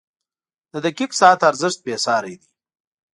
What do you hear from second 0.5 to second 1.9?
•د دقیق ساعت ارزښت